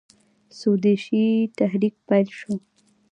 سودیشي 0.59 1.23
تحریک 1.59 1.95
پیل 2.07 2.27
شو. 2.39 2.53